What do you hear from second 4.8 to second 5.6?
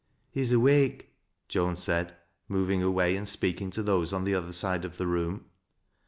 of the room.